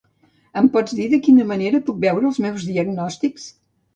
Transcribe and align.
Em 0.61 0.69
pots 0.77 0.95
dir 0.99 1.05
de 1.11 1.19
quina 1.27 1.45
manera 1.51 1.81
puc 1.89 1.99
veure 2.05 2.27
els 2.31 2.39
meus 2.47 2.65
diagnòstics? 2.73 3.49